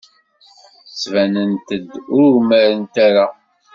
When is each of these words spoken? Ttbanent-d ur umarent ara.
Ttbanent-d 0.89 1.89
ur 2.19 2.31
umarent 2.39 2.95
ara. 3.07 3.25